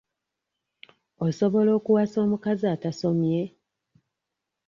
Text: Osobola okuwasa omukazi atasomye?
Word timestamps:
Osobola 1.25 1.71
okuwasa 1.79 2.17
omukazi 2.25 2.65
atasomye? 2.75 3.41